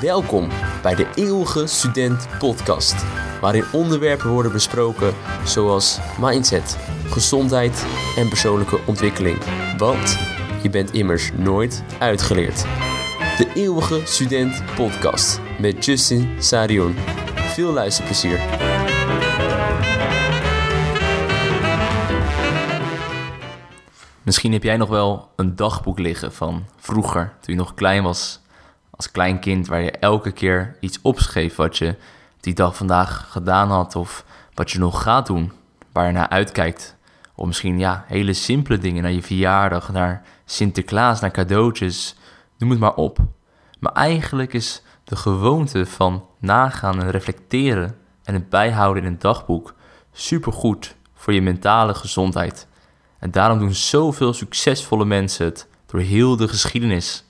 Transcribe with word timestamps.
Welkom 0.00 0.48
bij 0.82 0.94
de 0.94 1.06
Eeuwige 1.14 1.66
Student 1.66 2.28
Podcast, 2.38 3.04
waarin 3.40 3.64
onderwerpen 3.72 4.30
worden 4.30 4.52
besproken 4.52 5.14
zoals 5.44 5.98
mindset, 6.20 6.78
gezondheid 7.06 7.86
en 8.16 8.28
persoonlijke 8.28 8.80
ontwikkeling. 8.86 9.38
Want 9.78 10.18
je 10.62 10.70
bent 10.70 10.92
immers 10.92 11.32
nooit 11.32 11.84
uitgeleerd. 11.98 12.62
De 13.36 13.50
Eeuwige 13.54 14.00
Student 14.04 14.62
Podcast 14.74 15.40
met 15.58 15.84
Justin 15.84 16.42
Sarion. 16.42 16.94
Veel 17.34 17.72
luisterplezier. 17.72 18.40
Misschien 24.22 24.52
heb 24.52 24.62
jij 24.62 24.76
nog 24.76 24.88
wel 24.88 25.30
een 25.36 25.56
dagboek 25.56 25.98
liggen 25.98 26.32
van 26.32 26.64
vroeger, 26.76 27.32
toen 27.40 27.54
je 27.54 27.60
nog 27.60 27.74
klein 27.74 28.02
was, 28.02 28.39
als 29.00 29.10
klein 29.10 29.38
kind, 29.38 29.66
waar 29.66 29.80
je 29.80 29.90
elke 29.90 30.32
keer 30.32 30.76
iets 30.80 30.98
opschreef 31.02 31.56
wat 31.56 31.78
je 31.78 31.96
die 32.40 32.54
dag 32.54 32.76
vandaag 32.76 33.26
gedaan 33.30 33.68
had 33.68 33.96
of 33.96 34.24
wat 34.54 34.70
je 34.70 34.78
nog 34.78 35.02
gaat 35.02 35.26
doen, 35.26 35.52
waar 35.92 36.06
je 36.06 36.12
naar 36.12 36.28
uitkijkt. 36.28 36.96
Of 37.34 37.46
misschien 37.46 37.78
ja, 37.78 38.04
hele 38.06 38.32
simpele 38.32 38.78
dingen, 38.78 39.02
naar 39.02 39.12
je 39.12 39.22
verjaardag, 39.22 39.92
naar 39.92 40.22
Sinterklaas, 40.44 41.20
naar 41.20 41.30
cadeautjes, 41.30 42.16
noem 42.58 42.70
het 42.70 42.78
maar 42.78 42.94
op. 42.94 43.18
Maar 43.78 43.92
eigenlijk 43.92 44.52
is 44.52 44.82
de 45.04 45.16
gewoonte 45.16 45.86
van 45.86 46.24
nagaan 46.38 47.00
en 47.00 47.10
reflecteren 47.10 47.96
en 48.24 48.34
het 48.34 48.48
bijhouden 48.48 49.02
in 49.02 49.08
een 49.08 49.18
dagboek 49.18 49.74
supergoed 50.12 50.96
voor 51.14 51.32
je 51.32 51.42
mentale 51.42 51.94
gezondheid. 51.94 52.66
En 53.18 53.30
daarom 53.30 53.58
doen 53.58 53.74
zoveel 53.74 54.32
succesvolle 54.32 55.04
mensen 55.04 55.44
het 55.46 55.68
door 55.86 56.00
heel 56.00 56.36
de 56.36 56.48
geschiedenis. 56.48 57.24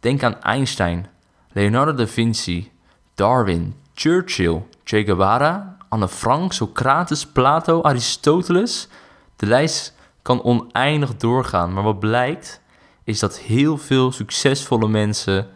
Denk 0.00 0.22
aan 0.22 0.42
Einstein, 0.42 1.08
Leonardo 1.52 1.92
da 1.92 2.06
Vinci, 2.06 2.70
Darwin, 3.14 3.74
Churchill, 3.94 4.62
Che 4.84 5.04
Guevara, 5.04 5.76
Anne 5.88 6.08
Frank, 6.08 6.52
Socrates, 6.52 7.26
Plato, 7.26 7.82
Aristoteles. 7.82 8.88
De 9.36 9.46
lijst 9.46 9.94
kan 10.22 10.42
oneindig 10.42 11.16
doorgaan, 11.16 11.72
maar 11.72 11.82
wat 11.82 11.98
blijkt 11.98 12.60
is 13.04 13.18
dat 13.18 13.38
heel 13.38 13.78
veel 13.78 14.12
succesvolle 14.12 14.88
mensen 14.88 15.48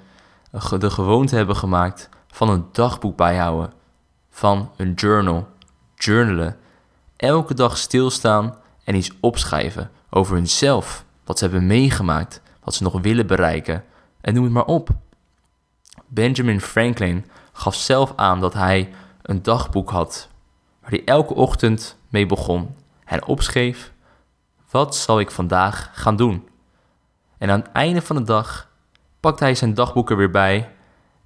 de 0.78 0.90
gewoonte 0.90 1.36
hebben 1.36 1.56
gemaakt 1.56 2.08
van 2.30 2.48
een 2.48 2.64
dagboek 2.72 3.16
bijhouden, 3.16 3.72
van 4.30 4.70
een 4.76 4.92
journal, 4.94 5.48
journalen. 5.94 6.56
Elke 7.16 7.54
dag 7.54 7.78
stilstaan 7.78 8.56
en 8.84 8.94
iets 8.94 9.10
opschrijven 9.20 9.90
over 10.10 10.34
hunzelf, 10.34 11.04
wat 11.24 11.38
ze 11.38 11.44
hebben 11.44 11.66
meegemaakt, 11.66 12.40
wat 12.64 12.74
ze 12.74 12.82
nog 12.82 13.00
willen 13.00 13.26
bereiken 13.26 13.84
en 14.22 14.34
noem 14.34 14.44
het 14.44 14.52
maar 14.52 14.64
op. 14.64 14.88
Benjamin 16.06 16.60
Franklin 16.60 17.24
gaf 17.52 17.74
zelf 17.74 18.12
aan 18.16 18.40
dat 18.40 18.54
hij 18.54 18.92
een 19.22 19.42
dagboek 19.42 19.90
had 19.90 20.28
waar 20.80 20.90
hij 20.90 21.04
elke 21.04 21.34
ochtend 21.34 21.96
mee 22.08 22.26
begon 22.26 22.76
en 23.04 23.26
opschreef: 23.26 23.92
Wat 24.70 24.96
zal 24.96 25.20
ik 25.20 25.30
vandaag 25.30 25.90
gaan 25.92 26.16
doen? 26.16 26.48
En 27.38 27.50
aan 27.50 27.60
het 27.60 27.72
einde 27.72 28.02
van 28.02 28.16
de 28.16 28.22
dag 28.22 28.70
pakte 29.20 29.44
hij 29.44 29.54
zijn 29.54 29.74
dagboek 29.74 30.10
er 30.10 30.16
weer 30.16 30.30
bij 30.30 30.70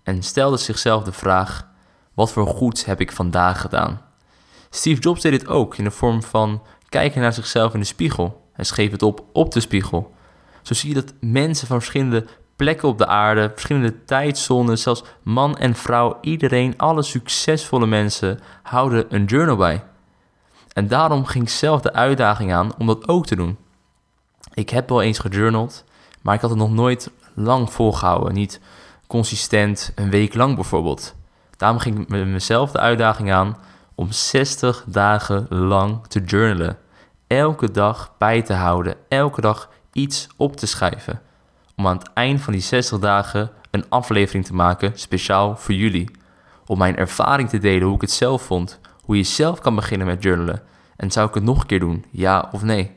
en 0.03 0.23
stelde 0.23 0.57
zichzelf 0.57 1.05
de 1.05 1.13
vraag: 1.13 1.69
Wat 2.15 2.33
voor 2.33 2.47
goeds 2.47 2.85
heb 2.85 3.01
ik 3.01 3.13
vandaag 3.13 3.61
gedaan? 3.61 4.01
Steve 4.71 5.01
Jobs 5.01 5.21
deed 5.21 5.33
dit 5.33 5.49
ook 5.49 5.77
in 5.77 5.85
de 5.85 5.91
vorm 5.91 6.23
van 6.23 6.63
kijken 6.89 7.21
naar 7.21 7.33
zichzelf 7.33 7.75
in 7.75 7.81
de 7.81 7.87
spiegel 7.87 8.51
en 8.53 8.67
schreef 8.67 8.91
het 8.91 9.03
op 9.03 9.25
op 9.33 9.53
de 9.53 9.61
spiegel. 9.61 10.15
Zo 10.63 10.75
zie 10.75 10.89
je 10.89 10.95
dat 10.95 11.13
mensen 11.21 11.67
van 11.67 11.79
verschillende 11.79 12.27
plekken 12.57 12.89
op 12.89 12.99
de 12.99 13.07
aarde, 13.07 13.51
verschillende 13.53 14.05
tijdzones, 14.05 14.83
zelfs 14.83 15.05
man 15.23 15.57
en 15.57 15.75
vrouw, 15.75 16.19
iedereen, 16.21 16.75
alle 16.77 17.03
succesvolle 17.03 17.87
mensen 17.87 18.41
houden 18.62 19.07
een 19.09 19.25
journal 19.25 19.57
bij. 19.57 19.85
En 20.72 20.89
daarom 20.89 21.25
ging 21.25 21.44
ik 21.44 21.50
zelf 21.50 21.81
de 21.81 21.93
uitdaging 21.93 22.53
aan 22.53 22.72
om 22.78 22.87
dat 22.87 23.09
ook 23.09 23.27
te 23.27 23.37
doen. 23.37 23.56
Ik 24.55 24.71
heb 24.71 24.89
wel 24.89 25.03
eens 25.03 25.19
gejournald, 25.19 25.84
maar 26.22 26.34
ik 26.34 26.41
had 26.41 26.50
het 26.50 26.59
nog 26.59 26.72
nooit 26.72 27.11
lang 27.34 27.72
volgehouden. 27.72 28.34
Niet 28.34 28.61
consistent, 29.06 29.93
een 29.94 30.11
week 30.11 30.34
lang 30.34 30.55
bijvoorbeeld. 30.55 31.15
Daarom 31.56 31.78
ging 31.78 31.99
ik 31.99 32.09
mezelf 32.09 32.71
de 32.71 32.78
uitdaging 32.78 33.33
aan 33.33 33.56
om 33.94 34.12
60 34.12 34.84
dagen 34.87 35.47
lang 35.49 36.06
te 36.06 36.21
journalen. 36.21 36.78
Elke 37.27 37.71
dag 37.71 38.15
bij 38.19 38.43
te 38.43 38.53
houden, 38.53 38.97
elke 39.09 39.41
dag 39.41 39.71
iets 39.93 40.28
op 40.37 40.56
te 40.56 40.67
schrijven. 40.67 41.21
Om 41.76 41.87
aan 41.87 41.98
het 41.98 42.10
eind 42.12 42.41
van 42.41 42.53
die 42.53 42.62
60 42.62 42.98
dagen 42.98 43.50
een 43.70 43.88
aflevering 43.88 44.44
te 44.44 44.54
maken, 44.54 44.92
speciaal 44.94 45.56
voor 45.56 45.75
jullie. 45.75 46.10
Om 46.66 46.78
mijn 46.78 46.97
ervaring 46.97 47.48
te 47.48 47.59
delen, 47.59 47.87
hoe 47.87 47.94
ik 47.94 48.00
het 48.00 48.10
zelf 48.10 48.42
vond. 48.42 48.81
Hoe 49.03 49.16
je 49.16 49.22
zelf 49.22 49.60
kan 49.60 49.75
beginnen 49.75 50.06
met 50.06 50.22
journalen. 50.22 50.62
En 50.97 51.10
zou 51.10 51.28
ik 51.28 51.34
het 51.34 51.42
nog 51.42 51.60
een 51.60 51.66
keer 51.66 51.81
doen, 51.81 52.04
ja 52.10 52.48
of 52.53 52.62
nee? 52.62 52.91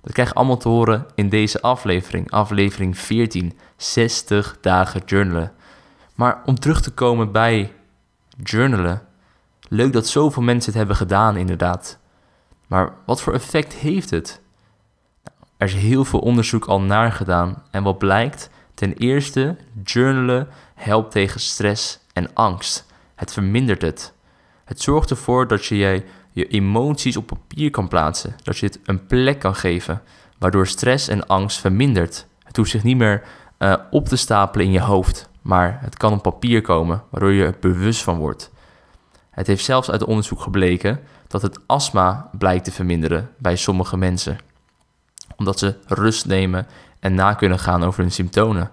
Dat 0.00 0.12
krijg 0.12 0.28
je 0.28 0.34
allemaal 0.34 0.56
te 0.56 0.68
horen 0.68 1.06
in 1.14 1.28
deze 1.28 1.60
aflevering, 1.60 2.30
aflevering 2.30 2.98
14, 2.98 3.58
60 3.76 4.58
dagen 4.60 5.02
journalen. 5.06 5.52
Maar 6.14 6.42
om 6.44 6.58
terug 6.58 6.82
te 6.82 6.90
komen 6.90 7.32
bij 7.32 7.72
journalen, 8.42 9.02
leuk 9.68 9.92
dat 9.92 10.06
zoveel 10.06 10.42
mensen 10.42 10.70
het 10.70 10.78
hebben 10.78 10.96
gedaan 10.96 11.36
inderdaad. 11.36 11.98
Maar 12.66 12.92
wat 13.06 13.22
voor 13.22 13.34
effect 13.34 13.72
heeft 13.72 14.10
het? 14.10 14.40
Er 15.56 15.66
is 15.66 15.74
heel 15.74 16.04
veel 16.04 16.18
onderzoek 16.18 16.64
al 16.64 16.80
naar 16.80 17.12
gedaan 17.12 17.62
en 17.70 17.82
wat 17.82 17.98
blijkt? 17.98 18.50
Ten 18.74 18.92
eerste, 18.92 19.56
journalen 19.84 20.48
helpt 20.74 21.10
tegen 21.10 21.40
stress 21.40 22.00
en 22.12 22.34
angst. 22.34 22.86
Het 23.14 23.32
vermindert 23.32 23.82
het. 23.82 24.12
Het 24.64 24.80
zorgt 24.80 25.10
ervoor 25.10 25.46
dat 25.46 25.64
je 25.64 26.04
je 26.30 26.46
emoties 26.46 27.16
op 27.16 27.26
papier 27.26 27.70
kan 27.70 27.88
plaatsen, 27.88 28.34
dat 28.42 28.58
je 28.58 28.66
het 28.66 28.78
een 28.84 29.06
plek 29.06 29.38
kan 29.38 29.54
geven, 29.54 30.02
waardoor 30.38 30.66
stress 30.66 31.08
en 31.08 31.26
angst 31.26 31.60
vermindert. 31.60 32.26
Het 32.42 32.56
hoeft 32.56 32.70
zich 32.70 32.82
niet 32.82 32.96
meer 32.96 33.22
uh, 33.58 33.74
op 33.90 34.08
te 34.08 34.16
stapelen 34.16 34.66
in 34.66 34.72
je 34.72 34.80
hoofd, 34.80 35.28
maar 35.42 35.78
het 35.80 35.96
kan 35.96 36.12
op 36.12 36.22
papier 36.22 36.60
komen, 36.60 37.02
waardoor 37.10 37.32
je 37.32 37.44
er 37.44 37.56
bewust 37.60 38.02
van 38.02 38.18
wordt. 38.18 38.52
Het 39.30 39.46
heeft 39.46 39.64
zelfs 39.64 39.90
uit 39.90 40.04
onderzoek 40.04 40.40
gebleken 40.40 41.00
dat 41.26 41.42
het 41.42 41.58
astma 41.66 42.30
blijkt 42.38 42.64
te 42.64 42.72
verminderen 42.72 43.30
bij 43.38 43.56
sommige 43.56 43.96
mensen, 43.96 44.38
omdat 45.36 45.58
ze 45.58 45.76
rust 45.86 46.26
nemen 46.26 46.66
en 47.00 47.14
na 47.14 47.34
kunnen 47.34 47.58
gaan 47.58 47.84
over 47.84 48.00
hun 48.00 48.12
symptomen. 48.12 48.70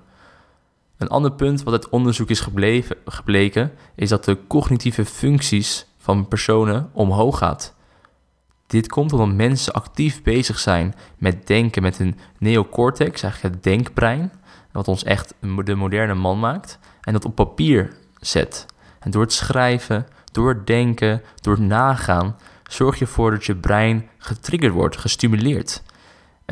Een 0.98 1.08
ander 1.08 1.32
punt 1.32 1.64
wat 1.64 1.74
uit 1.74 1.90
onderzoek 1.90 2.30
is 2.30 2.40
gebleven, 2.40 2.96
gebleken, 3.06 3.72
is 3.96 4.10
dat 4.10 4.26
de 4.26 4.38
cognitieve 4.48 5.06
functies 5.06 5.86
van 5.98 6.28
personen 6.28 6.90
omhoog 6.94 7.38
gaat. 7.38 7.76
Dit 8.68 8.88
komt 8.88 9.14
omdat 9.14 9.36
mensen 9.36 9.74
actief 9.74 10.24
bezig 10.24 10.60
zijn 10.60 10.94
met 11.18 11.48
denken 11.48 11.82
met 11.82 11.98
hun 11.98 12.18
neocortex, 12.38 13.24
eigenlijk 13.24 13.54
het 13.54 13.64
denkbrein, 13.64 14.32
wat 14.72 14.88
ons 14.88 15.04
echt 15.04 15.34
de 15.64 15.76
moderne 15.76 16.14
man 16.14 16.40
maakt, 16.40 16.80
en 17.02 17.14
dat 17.14 17.26
op 17.26 17.36
papier 17.36 17.94
zet. 18.20 18.66
En 19.00 19.12
door 19.12 19.22
het 19.22 19.34
schrijven, 19.34 20.08
door 20.32 20.50
het 20.50 20.68
denken, 20.68 21.22
door 21.42 21.54
het 21.54 21.64
nagaan, 21.64 22.36
zorg 22.64 23.00
je 23.00 23.06
ervoor 23.06 23.32
dat 23.32 23.46
je 23.46 23.56
brein 23.56 24.10
getriggerd 24.18 24.74
wordt, 24.74 24.98
gestimuleerd. 24.98 25.84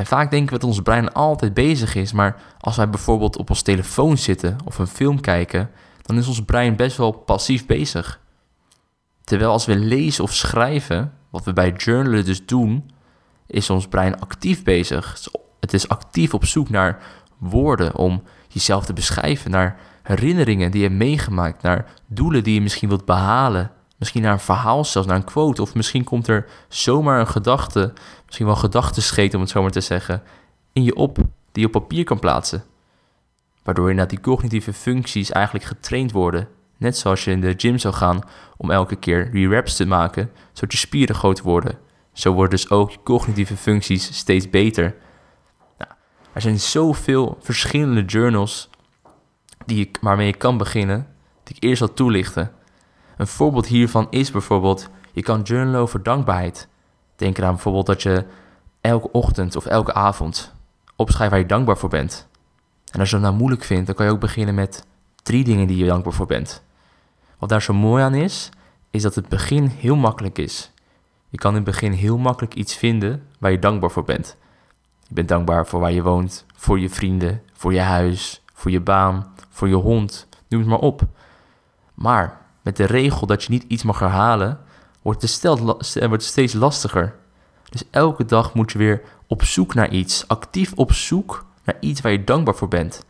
En 0.00 0.06
vaak 0.06 0.30
denken 0.30 0.52
we 0.52 0.58
dat 0.58 0.68
ons 0.68 0.80
brein 0.80 1.12
altijd 1.12 1.54
bezig 1.54 1.94
is, 1.94 2.12
maar 2.12 2.42
als 2.58 2.76
wij 2.76 2.90
bijvoorbeeld 2.90 3.36
op 3.36 3.50
ons 3.50 3.62
telefoon 3.62 4.18
zitten 4.18 4.56
of 4.64 4.78
een 4.78 4.86
film 4.86 5.20
kijken, 5.20 5.70
dan 6.02 6.18
is 6.18 6.28
ons 6.28 6.44
brein 6.44 6.76
best 6.76 6.96
wel 6.96 7.10
passief 7.10 7.66
bezig. 7.66 8.20
Terwijl 9.24 9.50
als 9.50 9.66
we 9.66 9.76
lezen 9.76 10.24
of 10.24 10.34
schrijven, 10.34 11.12
wat 11.30 11.44
we 11.44 11.52
bij 11.52 11.72
journalen 11.72 12.24
dus 12.24 12.46
doen, 12.46 12.90
is 13.46 13.70
ons 13.70 13.88
brein 13.88 14.20
actief 14.20 14.62
bezig. 14.62 15.18
Het 15.60 15.72
is 15.72 15.88
actief 15.88 16.34
op 16.34 16.44
zoek 16.44 16.70
naar 16.70 17.02
woorden 17.38 17.96
om 17.96 18.22
jezelf 18.48 18.84
te 18.84 18.92
beschrijven, 18.92 19.50
naar 19.50 19.80
herinneringen 20.02 20.70
die 20.70 20.80
je 20.80 20.86
hebt 20.86 20.98
meegemaakt, 20.98 21.62
naar 21.62 21.86
doelen 22.06 22.44
die 22.44 22.54
je 22.54 22.60
misschien 22.60 22.88
wilt 22.88 23.04
behalen. 23.04 23.70
Misschien 24.00 24.22
naar 24.22 24.32
een 24.32 24.40
verhaal 24.40 24.84
zelfs, 24.84 25.08
naar 25.08 25.16
een 25.16 25.24
quote. 25.24 25.62
Of 25.62 25.74
misschien 25.74 26.04
komt 26.04 26.26
er 26.26 26.46
zomaar 26.68 27.20
een 27.20 27.26
gedachte, 27.26 27.92
misschien 28.26 28.46
wel 28.46 28.56
gedachtescheet 28.56 29.34
om 29.34 29.40
het 29.40 29.50
zo 29.50 29.62
maar 29.62 29.70
te 29.70 29.80
zeggen, 29.80 30.22
in 30.72 30.82
je 30.82 30.94
op, 30.94 31.16
die 31.52 31.62
je 31.62 31.66
op 31.66 31.72
papier 31.72 32.04
kan 32.04 32.18
plaatsen. 32.18 32.64
Waardoor 33.62 33.90
inderdaad 33.90 34.14
die 34.14 34.20
cognitieve 34.20 34.72
functies 34.72 35.30
eigenlijk 35.30 35.64
getraind 35.64 36.12
worden. 36.12 36.48
Net 36.76 36.96
zoals 36.96 37.24
je 37.24 37.30
in 37.30 37.40
de 37.40 37.54
gym 37.56 37.78
zou 37.78 37.94
gaan 37.94 38.20
om 38.56 38.70
elke 38.70 38.96
keer 38.96 39.30
re-raps 39.32 39.76
te 39.76 39.86
maken, 39.86 40.30
zodat 40.52 40.72
je 40.72 40.78
spieren 40.78 41.14
groter 41.14 41.44
worden. 41.44 41.78
Zo 42.12 42.32
worden 42.32 42.50
dus 42.50 42.70
ook 42.70 42.90
je 42.90 42.98
cognitieve 43.04 43.56
functies 43.56 44.16
steeds 44.16 44.50
beter. 44.50 44.94
Nou, 45.78 45.90
er 46.32 46.40
zijn 46.40 46.60
zoveel 46.60 47.38
verschillende 47.40 48.04
journals 48.04 48.70
die 49.66 49.80
ik, 49.80 49.98
waarmee 50.00 50.26
je 50.26 50.36
kan 50.36 50.58
beginnen, 50.58 51.06
die 51.44 51.56
ik 51.56 51.62
eerst 51.62 51.78
zal 51.78 51.94
toelichten. 51.94 52.52
Een 53.20 53.26
voorbeeld 53.26 53.66
hiervan 53.66 54.06
is 54.10 54.30
bijvoorbeeld, 54.30 54.88
je 55.12 55.22
kan 55.22 55.42
journalen 55.42 55.80
over 55.80 56.02
dankbaarheid. 56.02 56.68
Denk 57.16 57.38
eraan 57.38 57.52
bijvoorbeeld 57.52 57.86
dat 57.86 58.02
je 58.02 58.24
elke 58.80 59.10
ochtend 59.12 59.56
of 59.56 59.66
elke 59.66 59.94
avond 59.94 60.54
opschrijft 60.96 61.30
waar 61.30 61.40
je 61.40 61.46
dankbaar 61.46 61.78
voor 61.78 61.88
bent. 61.88 62.28
En 62.92 63.00
als 63.00 63.08
je 63.10 63.14
dat 63.14 63.24
nou 63.24 63.36
moeilijk 63.36 63.64
vindt, 63.64 63.86
dan 63.86 63.94
kan 63.94 64.06
je 64.06 64.12
ook 64.12 64.20
beginnen 64.20 64.54
met 64.54 64.86
drie 65.22 65.44
dingen 65.44 65.66
die 65.66 65.76
je 65.76 65.86
dankbaar 65.86 66.12
voor 66.12 66.26
bent. 66.26 66.62
Wat 67.38 67.48
daar 67.48 67.62
zo 67.62 67.72
mooi 67.72 68.02
aan 68.02 68.14
is, 68.14 68.48
is 68.90 69.02
dat 69.02 69.14
het 69.14 69.28
begin 69.28 69.66
heel 69.66 69.96
makkelijk 69.96 70.38
is. 70.38 70.72
Je 71.28 71.38
kan 71.38 71.50
in 71.50 71.56
het 71.56 71.64
begin 71.64 71.92
heel 71.92 72.18
makkelijk 72.18 72.54
iets 72.54 72.76
vinden 72.76 73.26
waar 73.38 73.50
je 73.50 73.58
dankbaar 73.58 73.90
voor 73.90 74.04
bent. 74.04 74.36
Je 75.06 75.14
bent 75.14 75.28
dankbaar 75.28 75.66
voor 75.66 75.80
waar 75.80 75.92
je 75.92 76.02
woont, 76.02 76.46
voor 76.54 76.80
je 76.80 76.90
vrienden, 76.90 77.42
voor 77.52 77.72
je 77.72 77.80
huis, 77.80 78.42
voor 78.54 78.70
je 78.70 78.80
baan, 78.80 79.34
voor 79.50 79.68
je 79.68 79.74
hond, 79.74 80.28
noem 80.48 80.60
het 80.60 80.70
maar 80.70 80.78
op. 80.78 81.02
Maar 81.94 82.40
met 82.62 82.76
de 82.76 82.84
regel 82.84 83.26
dat 83.26 83.42
je 83.42 83.50
niet 83.50 83.64
iets 83.68 83.82
mag 83.82 83.98
herhalen, 83.98 84.58
wordt 85.02 85.22
het, 85.22 85.60
wordt 86.08 86.22
steeds 86.22 86.52
lastiger. 86.52 87.14
Dus 87.68 87.84
elke 87.90 88.24
dag 88.24 88.54
moet 88.54 88.72
je 88.72 88.78
weer 88.78 89.02
op 89.26 89.44
zoek 89.44 89.74
naar 89.74 89.90
iets, 89.90 90.28
actief 90.28 90.72
op 90.74 90.92
zoek 90.92 91.44
naar 91.64 91.76
iets 91.80 92.00
waar 92.00 92.12
je 92.12 92.24
dankbaar 92.24 92.54
voor 92.54 92.68
bent. 92.68 93.04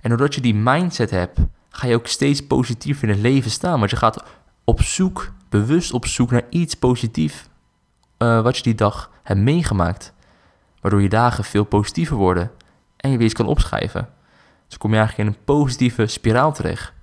En 0.00 0.08
doordat 0.10 0.34
je 0.34 0.40
die 0.40 0.54
mindset 0.54 1.10
hebt, 1.10 1.38
ga 1.70 1.86
je 1.86 1.94
ook 1.94 2.06
steeds 2.06 2.46
positiever 2.46 3.08
in 3.08 3.14
het 3.14 3.22
leven 3.22 3.50
staan. 3.50 3.78
Want 3.78 3.90
je 3.90 3.96
gaat 3.96 4.24
op 4.64 4.82
zoek, 4.82 5.32
bewust 5.48 5.92
op 5.92 6.06
zoek 6.06 6.30
naar 6.30 6.46
iets 6.50 6.74
positiefs 6.74 7.48
uh, 8.18 8.42
wat 8.42 8.56
je 8.56 8.62
die 8.62 8.74
dag 8.74 9.10
hebt 9.22 9.40
meegemaakt. 9.40 10.12
Waardoor 10.80 11.02
je 11.02 11.08
dagen 11.08 11.44
veel 11.44 11.64
positiever 11.64 12.16
worden 12.16 12.50
en 12.96 13.10
je 13.10 13.16
weer 13.16 13.26
iets 13.26 13.34
kan 13.34 13.46
opschrijven. 13.46 14.08
Dus 14.68 14.78
kom 14.78 14.90
je 14.90 14.96
eigenlijk 14.96 15.28
in 15.28 15.34
een 15.34 15.44
positieve 15.44 16.06
spiraal 16.06 16.52
terecht. 16.52 16.93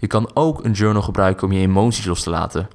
Je 0.00 0.06
kan 0.06 0.30
ook 0.34 0.64
een 0.64 0.72
journal 0.72 1.02
gebruiken 1.02 1.46
om 1.46 1.52
je 1.52 1.60
emoties 1.60 2.04
los 2.04 2.22
te 2.22 2.30
laten. 2.30 2.68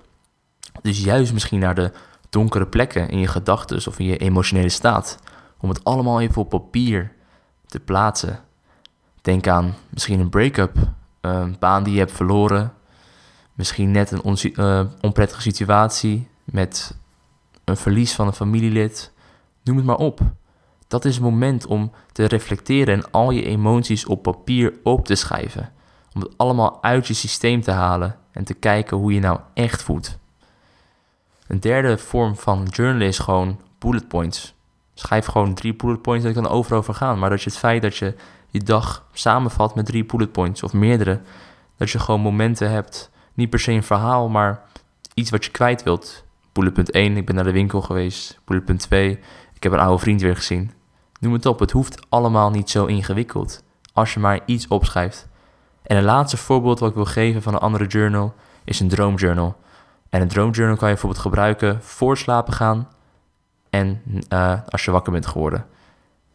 Dus 0.82 1.04
juist 1.04 1.34
misschien 1.34 1.60
naar 1.60 1.76
de 1.76 1.92
donkere 2.30 2.68
plekken 2.68 3.10
in 3.10 3.20
je 3.20 3.28
gedachten 3.28 3.88
of 3.88 4.00
in 4.00 4.06
je 4.06 4.18
emotionele 4.18 4.70
staat. 4.70 5.20
Om 5.60 5.70
het 5.70 5.84
allemaal 5.84 6.22
even 6.22 6.42
op 6.42 6.50
papier 6.50 7.12
te 7.66 7.80
plaatsen. 7.80 8.40
Denk 9.22 9.48
aan 9.48 9.76
misschien 9.90 10.20
een 10.20 10.30
break-up, 10.30 10.76
een 11.22 11.56
baan 11.60 11.84
die 11.84 11.94
je 11.94 12.00
hebt 12.00 12.12
verloren. 12.12 12.74
Misschien 13.54 13.92
net 13.92 14.12
een 14.12 14.38
uh, 14.42 14.82
onprettige 15.02 15.42
situatie 15.42 16.28
met 16.44 16.98
een 17.64 17.78
verlies 17.78 18.14
van 18.14 18.28
een 18.28 18.34
familielid. 18.34 19.12
Noem 19.64 19.78
het 19.78 19.86
maar 19.86 19.96
op. 19.96 20.20
Dat 20.88 21.06
is 21.06 21.16
het 21.16 21.24
moment 21.24 21.66
om 21.66 21.92
te 22.12 22.26
reflecteren 22.26 22.94
en 22.94 23.12
al 23.12 23.32
je 23.32 23.46
emoties 23.46 24.06
op 24.06 24.24
papier 24.24 24.74
op 24.84 25.06
te 25.06 25.16
schrijven. 25.16 25.73
Om 26.14 26.22
het 26.22 26.38
allemaal 26.38 26.84
uit 26.84 27.08
je 27.08 27.14
systeem 27.14 27.62
te 27.62 27.72
halen 27.72 28.18
en 28.32 28.44
te 28.44 28.54
kijken 28.54 28.98
hoe 28.98 29.14
je 29.14 29.20
nou 29.20 29.40
echt 29.54 29.84
voelt. 29.84 30.18
Een 31.48 31.60
derde 31.60 31.98
vorm 31.98 32.36
van 32.36 32.68
journalen 32.70 33.08
is 33.08 33.20
gewoon 33.20 33.60
bullet 33.80 34.08
points. 34.08 34.54
Schrijf 34.94 35.26
gewoon 35.26 35.54
drie 35.54 35.76
bullet 35.76 36.02
points 36.02 36.26
dat 36.26 36.34
kan 36.34 36.48
overal 36.48 36.84
gaan. 36.84 37.20
Maar 37.20 37.30
dat 37.30 37.42
je 37.42 37.50
het 37.50 37.60
feit 37.60 37.82
dat 37.82 37.98
je 37.98 38.16
je 38.50 38.60
dag 38.60 39.06
samenvat 39.14 39.76
met 39.76 39.86
drie 39.86 40.06
bullet 40.06 40.32
points 40.32 40.64
of 40.64 40.74
meerdere. 40.74 41.22
Dat 41.78 41.90
je 41.90 42.00
gewoon 42.00 42.22
momenten 42.22 42.72
hebt, 42.72 43.12
niet 43.34 43.50
per 43.50 43.60
se 43.60 43.72
een 43.72 43.84
verhaal, 43.84 44.30
maar 44.30 44.62
iets 45.14 45.30
wat 45.30 45.46
je 45.46 45.52
kwijt 45.52 45.84
wilt. 45.84 46.24
Bullet 46.52 46.74
punt 46.74 46.92
1, 46.92 47.18
ik 47.18 47.26
ben 47.26 47.36
naar 47.36 47.44
de 47.44 47.52
winkel 47.52 47.82
geweest. 47.82 48.40
Bullet 48.46 48.66
punt 48.66 48.80
2, 48.80 49.20
ik 49.54 49.64
heb 49.64 49.72
een 49.72 49.80
oude 49.80 50.02
vriend 50.02 50.22
weer 50.22 50.36
gezien. 50.36 50.72
Noem 51.20 51.34
het 51.34 51.46
op, 51.46 51.60
het 51.60 51.72
hoeft 51.72 52.06
allemaal 52.10 52.50
niet 52.50 52.70
zo 52.70 52.86
ingewikkeld. 52.86 53.64
Als 53.94 54.14
je 54.14 54.20
maar 54.20 54.40
iets 54.46 54.68
opschrijft. 54.68 55.28
En 55.84 55.98
een 55.98 56.04
laatste 56.04 56.38
voorbeeld 56.38 56.80
wat 56.80 56.90
ik 56.90 56.96
wil 56.96 57.06
geven 57.06 57.42
van 57.42 57.54
een 57.54 57.60
andere 57.60 57.86
journal 57.86 58.34
is 58.64 58.80
een 58.80 58.88
droomjournal. 58.88 59.56
En 60.10 60.22
een 60.22 60.28
droomjournal 60.28 60.78
kan 60.78 60.88
je 60.88 60.94
bijvoorbeeld 60.94 61.24
gebruiken 61.24 61.84
voor 61.84 62.18
slapen 62.18 62.54
gaan 62.54 62.88
en 63.70 64.02
uh, 64.30 64.60
als 64.68 64.86
je 64.86 64.92
wakker 64.92 65.12
bent 65.12 65.26
geworden. 65.26 65.66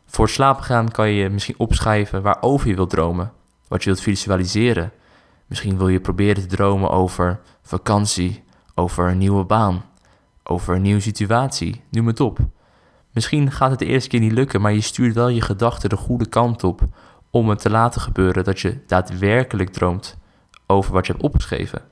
Voor 0.07 0.29
slapen 0.29 0.65
gaan 0.65 0.91
kan 0.91 1.11
je 1.11 1.29
misschien 1.29 1.59
opschrijven 1.59 2.23
waarover 2.23 2.69
je 2.69 2.75
wilt 2.75 2.91
dromen, 2.91 3.33
wat 3.69 3.83
je 3.83 3.91
wilt 3.91 4.03
visualiseren. 4.03 4.93
Misschien 5.47 5.79
wil 5.79 5.89
je 5.89 6.01
proberen 6.01 6.43
te 6.43 6.57
dromen 6.57 6.91
over 6.91 7.41
vakantie, 7.63 8.45
over 8.75 9.09
een 9.09 9.19
nieuwe 9.19 9.45
baan, 9.45 9.85
over 10.43 10.75
een 10.75 10.83
nieuwe 10.83 11.01
situatie, 11.01 11.83
noem 11.91 12.07
het 12.07 12.21
op. 12.21 12.39
Misschien 13.13 13.51
gaat 13.51 13.71
het 13.71 13.79
de 13.79 13.87
eerste 13.87 14.09
keer 14.09 14.21
niet 14.21 14.33
lukken, 14.33 14.61
maar 14.61 14.73
je 14.73 14.81
stuurt 14.81 15.15
wel 15.15 15.29
je 15.29 15.41
gedachten 15.41 15.89
de 15.89 15.97
goede 15.97 16.29
kant 16.29 16.65
op 16.65 16.83
om 17.31 17.49
het 17.49 17.59
te 17.59 17.71
laten 17.71 18.01
gebeuren 18.01 18.45
dat 18.45 18.61
je 18.61 18.81
daadwerkelijk 18.87 19.71
droomt 19.71 20.17
over 20.67 20.93
wat 20.93 21.07
je 21.07 21.13
hebt 21.13 21.25
opgeschreven. 21.25 21.83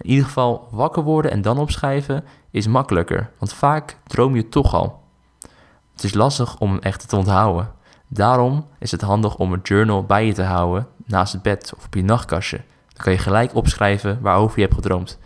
In 0.00 0.10
ieder 0.10 0.24
geval 0.24 0.68
wakker 0.70 1.02
worden 1.02 1.30
en 1.30 1.42
dan 1.42 1.58
opschrijven 1.58 2.24
is 2.50 2.66
makkelijker, 2.66 3.30
want 3.38 3.52
vaak 3.52 3.98
droom 4.06 4.36
je 4.36 4.48
toch 4.48 4.74
al. 4.74 5.02
Het 5.92 6.04
is 6.04 6.14
lastig 6.14 6.58
om 6.58 6.78
echt 6.78 7.08
te 7.08 7.16
onthouden. 7.16 7.72
Daarom 8.08 8.66
is 8.78 8.90
het 8.90 9.00
handig 9.00 9.36
om 9.36 9.52
een 9.52 9.60
journal 9.62 10.04
bij 10.04 10.26
je 10.26 10.32
te 10.32 10.42
houden 10.42 10.88
naast 11.06 11.32
het 11.32 11.42
bed 11.42 11.72
of 11.76 11.84
op 11.84 11.94
je 11.94 12.02
nachtkastje. 12.02 12.56
Dan 12.92 13.04
kan 13.04 13.12
je 13.12 13.18
gelijk 13.18 13.54
opschrijven 13.54 14.20
waarover 14.20 14.56
je 14.56 14.62
hebt 14.62 14.74
gedroomd. 14.74 15.18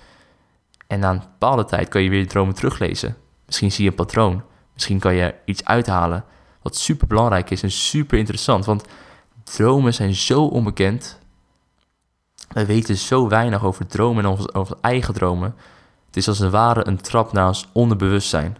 En 0.86 1.00
na 1.00 1.10
een 1.10 1.18
bepaalde 1.18 1.64
tijd 1.64 1.88
kan 1.88 2.02
je 2.02 2.10
weer 2.10 2.18
je 2.18 2.26
dromen 2.26 2.54
teruglezen. 2.54 3.16
Misschien 3.46 3.72
zie 3.72 3.84
je 3.84 3.90
een 3.90 3.96
patroon. 3.96 4.42
Misschien 4.72 4.98
kan 4.98 5.14
je 5.14 5.34
iets 5.44 5.64
uithalen 5.64 6.24
wat 6.62 6.76
super 6.76 7.06
belangrijk 7.06 7.50
is 7.50 7.62
en 7.62 7.70
super 7.70 8.18
interessant. 8.18 8.64
Want 8.64 8.84
dromen 9.44 9.94
zijn 9.94 10.14
zo 10.14 10.44
onbekend. 10.44 11.18
We 12.48 12.66
weten 12.66 12.96
zo 12.96 13.28
weinig 13.28 13.64
over 13.64 13.86
dromen 13.86 14.24
en 14.24 14.54
over, 14.54 14.76
eigen 14.80 15.14
dromen. 15.14 15.54
Het 16.06 16.16
is 16.16 16.28
als 16.28 16.38
het 16.38 16.50
ware 16.50 16.86
een 16.86 17.00
trap 17.00 17.32
naar 17.32 17.46
ons 17.46 17.68
onderbewustzijn. 17.72 18.56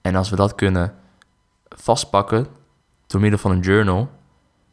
En 0.00 0.14
als 0.14 0.30
we 0.30 0.36
dat 0.36 0.54
kunnen 0.54 0.94
vastpakken 1.68 2.46
door 3.06 3.20
middel 3.20 3.38
van 3.38 3.50
een 3.50 3.60
journal, 3.60 4.10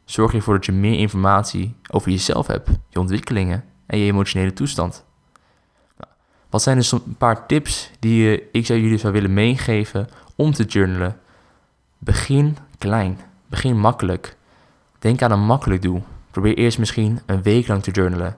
zorg 0.04 0.30
je 0.30 0.36
ervoor 0.36 0.54
dat 0.54 0.66
je 0.66 0.72
meer 0.72 0.98
informatie 0.98 1.76
over 1.90 2.10
jezelf 2.10 2.46
hebt, 2.46 2.70
je 2.88 3.00
ontwikkelingen 3.00 3.64
en 3.86 3.98
je 3.98 4.04
emotionele 4.04 4.52
toestand. 4.52 5.04
Nou, 5.98 6.12
wat 6.50 6.62
zijn 6.62 6.76
dus 6.76 6.92
een 6.92 7.16
paar 7.18 7.46
tips 7.46 7.90
die 7.98 8.50
ik 8.50 8.66
zou 8.66 8.80
jullie 8.80 8.98
zou 8.98 9.12
willen 9.12 9.34
meegeven 9.34 10.08
om 10.36 10.52
te 10.52 10.64
journalen? 10.64 11.20
Begin 11.98 12.56
klein, 12.78 13.18
begin 13.46 13.78
makkelijk. 13.78 14.36
Denk 14.98 15.22
aan 15.22 15.30
een 15.30 15.44
makkelijk 15.44 15.82
doel. 15.82 16.04
Probeer 16.30 16.56
eerst 16.56 16.78
misschien 16.78 17.20
een 17.26 17.42
week 17.42 17.68
lang 17.68 17.82
te 17.82 17.90
journalen 17.90 18.36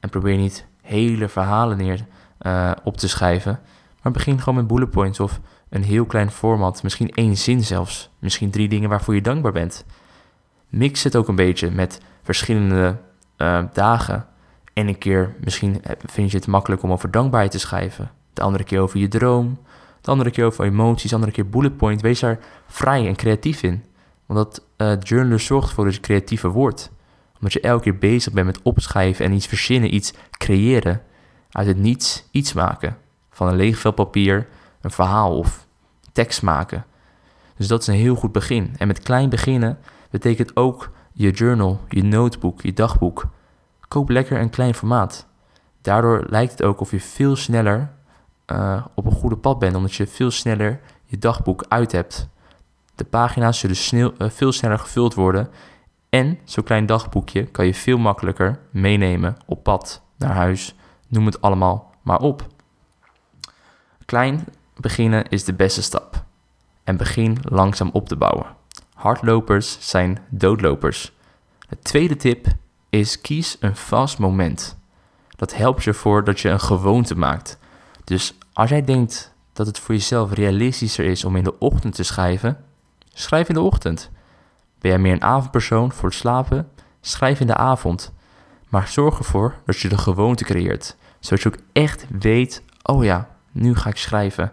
en 0.00 0.08
probeer 0.08 0.36
niet 0.36 0.66
hele 0.82 1.28
verhalen 1.28 1.76
neer 1.76 2.06
uh, 2.42 2.70
op 2.84 2.96
te 2.96 3.08
schrijven, 3.08 3.60
maar 4.02 4.12
begin 4.12 4.38
gewoon 4.38 4.54
met 4.54 4.66
bullet 4.66 4.90
points 4.90 5.20
of 5.20 5.40
een 5.68 5.82
heel 5.82 6.04
klein 6.04 6.30
format, 6.30 6.82
misschien 6.82 7.10
één 7.10 7.36
zin 7.36 7.64
zelfs, 7.64 8.10
misschien 8.18 8.50
drie 8.50 8.68
dingen 8.68 8.88
waarvoor 8.88 9.14
je 9.14 9.22
dankbaar 9.22 9.52
bent. 9.52 9.84
Mix 10.68 11.02
het 11.02 11.16
ook 11.16 11.28
een 11.28 11.34
beetje 11.34 11.70
met 11.70 12.00
verschillende 12.22 12.96
uh, 13.36 13.62
dagen. 13.72 14.26
En 14.72 14.88
een 14.88 14.98
keer 14.98 15.34
misschien 15.40 15.82
vind 16.06 16.30
je 16.30 16.36
het 16.36 16.46
makkelijk 16.46 16.82
om 16.82 16.92
over 16.92 17.10
dankbaarheid 17.10 17.52
te 17.52 17.58
schrijven. 17.58 18.10
De 18.32 18.42
andere 18.42 18.64
keer 18.64 18.80
over 18.80 18.98
je 18.98 19.08
droom. 19.08 19.58
De 20.00 20.10
andere 20.10 20.30
keer 20.30 20.44
over 20.44 20.64
emoties. 20.64 21.08
De 21.08 21.14
andere 21.14 21.32
keer 21.32 21.48
bullet 21.48 21.76
point. 21.76 22.00
Wees 22.00 22.20
daar 22.20 22.38
vrij 22.66 23.06
en 23.06 23.16
creatief 23.16 23.62
in. 23.62 23.84
Want 24.26 24.38
dat 24.38 24.64
uh, 24.76 25.02
journalen 25.02 25.40
zorgt 25.40 25.68
ervoor 25.68 25.84
dat 25.84 25.94
je 25.94 26.00
creatiever 26.00 26.50
wordt. 26.50 26.90
Omdat 27.34 27.52
je 27.52 27.60
elke 27.60 27.82
keer 27.82 27.98
bezig 27.98 28.32
bent 28.32 28.46
met 28.46 28.62
opschrijven 28.62 29.24
en 29.24 29.32
iets 29.32 29.46
verzinnen, 29.46 29.94
iets 29.94 30.12
creëren. 30.30 31.02
Uit 31.50 31.66
het 31.66 31.78
niets 31.78 32.28
iets 32.30 32.52
maken. 32.52 32.96
Van 33.30 33.48
een 33.48 33.56
leeg 33.56 33.78
vel 33.78 33.92
papier 33.92 34.48
een 34.80 34.90
verhaal 34.90 35.38
of 35.38 35.66
tekst 36.12 36.42
maken. 36.42 36.84
Dus 37.56 37.68
dat 37.68 37.80
is 37.80 37.86
een 37.86 37.94
heel 37.94 38.14
goed 38.14 38.32
begin. 38.32 38.74
En 38.78 38.86
met 38.86 39.02
klein 39.02 39.28
beginnen 39.28 39.78
betekent 40.10 40.56
ook 40.56 40.90
je 41.12 41.30
journal, 41.30 41.80
je 41.88 42.02
notebook, 42.02 42.62
je 42.62 42.72
dagboek. 42.72 43.28
Koop 43.88 44.08
lekker 44.08 44.40
een 44.40 44.50
klein 44.50 44.74
formaat. 44.74 45.26
Daardoor 45.80 46.26
lijkt 46.28 46.50
het 46.52 46.62
ook 46.62 46.80
of 46.80 46.90
je 46.90 47.00
veel 47.00 47.36
sneller 47.36 47.92
uh, 48.52 48.86
op 48.94 49.06
een 49.06 49.12
goede 49.12 49.36
pad 49.36 49.58
bent, 49.58 49.76
omdat 49.76 49.94
je 49.94 50.06
veel 50.06 50.30
sneller 50.30 50.80
je 51.04 51.18
dagboek 51.18 51.64
uit 51.68 51.92
hebt. 51.92 52.28
De 52.94 53.04
pagina's 53.04 53.58
zullen 53.58 53.76
snel, 53.76 54.12
uh, 54.18 54.30
veel 54.30 54.52
sneller 54.52 54.78
gevuld 54.78 55.14
worden 55.14 55.50
en 56.10 56.38
zo'n 56.44 56.64
klein 56.64 56.86
dagboekje 56.86 57.44
kan 57.44 57.66
je 57.66 57.74
veel 57.74 57.98
makkelijker 57.98 58.58
meenemen 58.70 59.36
op 59.46 59.62
pad, 59.62 60.02
naar 60.16 60.34
huis, 60.34 60.74
noem 61.08 61.26
het 61.26 61.40
allemaal 61.40 61.94
maar 62.02 62.20
op. 62.20 62.46
Klein 64.04 64.44
beginnen 64.76 65.28
is 65.28 65.44
de 65.44 65.54
beste 65.54 65.82
stap. 65.82 66.24
En 66.84 66.96
begin 66.96 67.38
langzaam 67.42 67.90
op 67.92 68.08
te 68.08 68.16
bouwen. 68.16 68.46
Hardlopers 68.94 69.76
zijn 69.88 70.18
doodlopers. 70.28 71.12
De 71.68 71.78
tweede 71.78 72.16
tip 72.16 72.46
is 72.88 73.20
kies 73.20 73.56
een 73.60 73.76
vast 73.76 74.18
moment. 74.18 74.78
Dat 75.36 75.54
helpt 75.54 75.84
je 75.84 75.94
voor 75.94 76.24
dat 76.24 76.40
je 76.40 76.48
een 76.48 76.60
gewoonte 76.60 77.14
maakt. 77.14 77.58
Dus 78.10 78.34
als 78.52 78.70
jij 78.70 78.84
denkt 78.84 79.34
dat 79.52 79.66
het 79.66 79.78
voor 79.78 79.94
jezelf 79.94 80.32
realistischer 80.32 81.04
is 81.04 81.24
om 81.24 81.36
in 81.36 81.44
de 81.44 81.58
ochtend 81.58 81.94
te 81.94 82.02
schrijven, 82.02 82.64
schrijf 83.12 83.48
in 83.48 83.54
de 83.54 83.60
ochtend. 83.60 84.10
Ben 84.78 84.90
jij 84.90 85.00
meer 85.00 85.12
een 85.12 85.22
avondpersoon 85.22 85.92
voor 85.92 86.08
het 86.08 86.18
slapen? 86.18 86.68
Schrijf 87.00 87.40
in 87.40 87.46
de 87.46 87.56
avond. 87.56 88.12
Maar 88.68 88.88
zorg 88.88 89.18
ervoor 89.18 89.54
dat 89.64 89.78
je 89.78 89.88
de 89.88 89.98
gewoonte 89.98 90.44
creëert, 90.44 90.96
zodat 91.20 91.42
je 91.42 91.48
ook 91.48 91.58
echt 91.72 92.06
weet: 92.18 92.62
oh 92.82 93.04
ja, 93.04 93.28
nu 93.52 93.74
ga 93.74 93.88
ik 93.88 93.96
schrijven. 93.96 94.52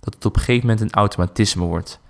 Dat 0.00 0.14
het 0.14 0.24
op 0.24 0.34
een 0.34 0.42
gegeven 0.42 0.66
moment 0.66 0.80
een 0.80 1.00
automatisme 1.00 1.64
wordt. 1.64 2.00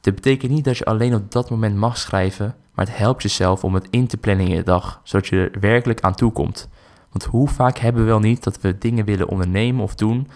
Dit 0.00 0.14
betekent 0.14 0.52
niet 0.52 0.64
dat 0.64 0.78
je 0.78 0.84
alleen 0.84 1.14
op 1.14 1.32
dat 1.32 1.50
moment 1.50 1.76
mag 1.76 1.98
schrijven, 1.98 2.56
maar 2.74 2.86
het 2.86 2.96
helpt 2.96 3.22
jezelf 3.22 3.64
om 3.64 3.74
het 3.74 3.86
in 3.90 4.06
te 4.06 4.16
plannen 4.16 4.46
in 4.46 4.54
je 4.54 4.62
dag, 4.62 5.00
zodat 5.02 5.26
je 5.26 5.50
er 5.52 5.60
werkelijk 5.60 6.00
aan 6.00 6.14
toe 6.14 6.32
komt. 6.32 6.68
Want 7.10 7.24
hoe 7.24 7.48
vaak 7.48 7.78
hebben 7.78 8.02
we 8.02 8.08
wel 8.08 8.20
niet 8.20 8.44
dat 8.44 8.60
we 8.60 8.78
dingen 8.78 9.04
willen 9.04 9.28
ondernemen 9.28 9.82
of 9.82 9.94
doen, 9.94 10.28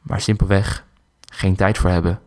maar 0.00 0.20
simpelweg 0.20 0.86
geen 1.20 1.56
tijd 1.56 1.78
voor 1.78 1.90
hebben. 1.90 2.20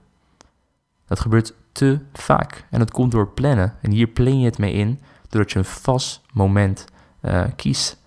Dat 1.07 1.19
gebeurt 1.19 1.53
te 1.71 1.99
vaak 2.13 2.65
en 2.69 2.79
dat 2.79 2.91
komt 2.91 3.11
door 3.11 3.27
plannen. 3.27 3.75
En 3.81 3.91
hier 3.91 4.07
plan 4.07 4.39
je 4.39 4.45
het 4.45 4.57
mee 4.57 4.73
in 4.73 4.99
doordat 5.29 5.51
je 5.51 5.59
een 5.59 5.65
vast 5.65 6.21
moment 6.33 6.85
uh, 7.21 7.43
kiest. 7.55 7.97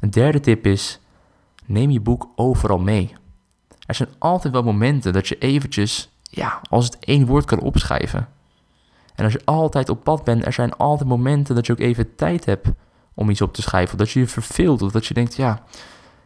Een 0.00 0.10
derde 0.10 0.40
tip 0.40 0.66
is, 0.66 1.00
neem 1.64 1.90
je 1.90 2.00
boek 2.00 2.28
overal 2.36 2.78
mee. 2.78 3.14
Er 3.86 3.94
zijn 3.94 4.08
altijd 4.18 4.52
wel 4.52 4.62
momenten 4.62 5.12
dat 5.12 5.28
je 5.28 5.38
eventjes, 5.38 6.12
ja, 6.22 6.60
als 6.70 6.84
het 6.84 6.98
één 6.98 7.26
woord 7.26 7.44
kan 7.44 7.60
opschrijven. 7.60 8.28
En 9.14 9.24
als 9.24 9.32
je 9.32 9.44
altijd 9.44 9.88
op 9.88 10.04
pad 10.04 10.24
bent, 10.24 10.46
er 10.46 10.52
zijn 10.52 10.76
altijd 10.76 11.08
momenten 11.08 11.54
dat 11.54 11.66
je 11.66 11.72
ook 11.72 11.78
even 11.78 12.14
tijd 12.14 12.44
hebt 12.44 12.68
om 13.14 13.30
iets 13.30 13.40
op 13.40 13.54
te 13.54 13.62
schrijven. 13.62 13.92
Of 13.92 13.98
dat 13.98 14.10
je 14.10 14.20
je 14.20 14.26
verveelt, 14.26 14.82
of 14.82 14.92
dat 14.92 15.06
je 15.06 15.14
denkt, 15.14 15.34
ja, 15.34 15.62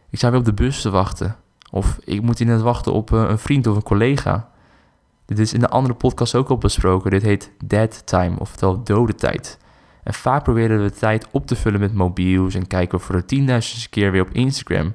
ik 0.09 0.17
sta 0.17 0.29
weer 0.29 0.39
op 0.39 0.45
de 0.45 0.53
bus 0.53 0.81
te 0.81 0.89
wachten. 0.89 1.35
Of 1.71 1.99
ik 2.03 2.21
moet 2.21 2.39
net 2.39 2.61
wachten 2.61 2.93
op 2.93 3.13
eh, 3.13 3.25
een 3.27 3.39
vriend 3.39 3.67
of 3.67 3.75
een 3.75 3.83
collega. 3.83 4.49
Dit 5.25 5.39
is 5.39 5.53
in 5.53 5.59
de 5.59 5.69
andere 5.69 5.93
podcast 5.93 6.35
ook 6.35 6.49
al 6.49 6.57
besproken. 6.57 7.11
Dit 7.11 7.21
heet 7.21 7.51
dead 7.65 8.07
time, 8.07 8.39
oftewel 8.39 8.83
dode 8.83 9.15
tijd. 9.15 9.57
En 10.03 10.13
vaak 10.13 10.43
proberen 10.43 10.77
we 10.77 10.89
de 10.89 10.95
tijd 10.95 11.27
op 11.31 11.47
te 11.47 11.55
vullen 11.55 11.79
met 11.79 11.93
mobiels 11.93 12.53
en 12.53 12.67
kijken 12.67 12.97
we 12.97 13.03
voor 13.03 13.15
de 13.15 13.25
tienduizendste 13.25 13.89
keer 13.89 14.11
weer 14.11 14.21
op 14.21 14.31
Instagram. 14.31 14.93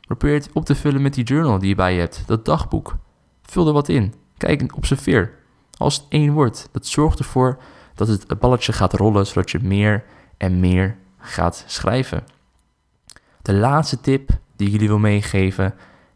Probeer 0.00 0.34
het 0.34 0.50
op 0.52 0.64
te 0.64 0.74
vullen 0.74 1.02
met 1.02 1.14
die 1.14 1.24
journal 1.24 1.58
die 1.58 1.68
je 1.68 1.74
bij 1.74 1.94
je 1.94 2.00
hebt, 2.00 2.22
dat 2.26 2.44
dagboek. 2.44 2.96
Vul 3.42 3.66
er 3.66 3.72
wat 3.72 3.88
in. 3.88 4.14
Kijk 4.36 4.60
en 4.60 4.74
observeer. 4.74 5.32
Als 5.76 6.06
één 6.08 6.32
wordt, 6.32 6.68
dat 6.72 6.86
zorgt 6.86 7.18
ervoor 7.18 7.58
dat 7.94 8.08
het 8.08 8.38
balletje 8.38 8.72
gaat 8.72 8.92
rollen, 8.92 9.26
zodat 9.26 9.50
je 9.50 9.58
meer 9.62 10.04
en 10.36 10.60
meer 10.60 10.96
gaat 11.20 11.64
schrijven. 11.66 12.24
De 13.42 13.52
laatste 13.52 14.00
tip 14.00 14.30
die 14.56 14.66
ik 14.66 14.72
jullie 14.72 14.88
wil 14.88 14.98
meegeven 14.98 15.74